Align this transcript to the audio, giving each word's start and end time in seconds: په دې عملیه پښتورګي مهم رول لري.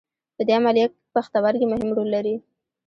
په 0.35 0.41
دې 0.47 0.53
عملیه 0.59 0.87
پښتورګي 1.13 1.65
مهم 1.71 1.89
رول 1.97 2.09
لري. 2.15 2.35